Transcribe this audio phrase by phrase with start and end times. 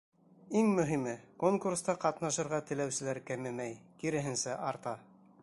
[0.61, 1.13] Иң мөһиме—
[1.43, 4.97] конкурста ҡатнашырға теләүселәр кәмемәй, киреһенсә, арта.